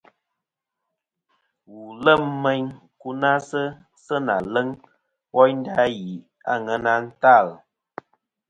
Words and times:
Wù 1.69 1.79
lem 2.03 2.21
meyn 2.43 2.63
nkunasɨ 2.93 3.61
sɨ 4.03 4.15
na 4.27 4.35
leŋ 4.53 4.67
woynda 5.35 5.83
ghì 5.97 6.13
a 6.21 6.53
aŋena 6.57 6.93
ntal. 7.07 7.47